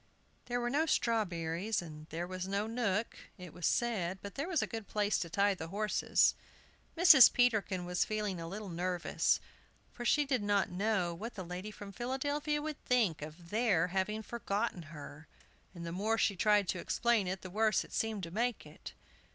[0.45, 4.63] There were no strawberries, and there was no nook, it was said, but there was
[4.63, 6.33] a good place to tie the horses.
[6.97, 7.31] Mrs.
[7.31, 9.39] Peterkin was feeling a little nervous,
[9.91, 14.23] for she did not know what the lady from Philadelphia would think of their having
[14.23, 15.27] forgotten her,
[15.75, 18.93] and the more she tried to explain it, the worse it seemed to make it.